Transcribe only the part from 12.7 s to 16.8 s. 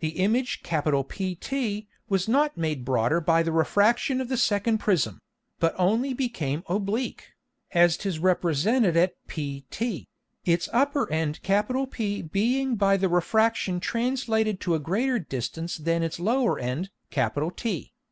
by the Refraction translated to a greater distance than its lower